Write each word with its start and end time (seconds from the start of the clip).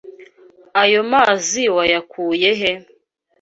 Ayo 0.81 1.01
mazi 1.11 1.63
wayakuye 1.75 2.51
he? 2.59 2.71